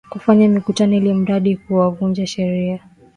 kufanya 0.09 0.49
mikutano 0.49 0.95
ili 0.95 1.13
mradi 1.13 1.59
hawavuji 1.69 2.27
sheria 2.27 2.79